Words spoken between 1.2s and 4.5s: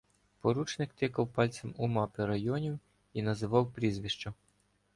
пальцем у мапи районів і називав прізвища.